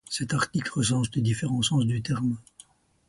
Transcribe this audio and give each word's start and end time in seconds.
Cet 0.09 0.33
article 0.33 0.71
recense 0.73 1.11
les 1.13 1.21
différents 1.21 1.61
sens 1.61 1.85
du 1.85 2.01
terme. 2.01 2.35